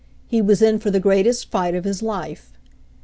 He 0.27 0.41
was 0.41 0.63
in 0.63 0.79
for 0.79 0.89
the 0.89 0.99
greatest 0.99 1.51
fight 1.51 1.75
of 1.75 1.83
his 1.83 2.01
life. 2.01 2.53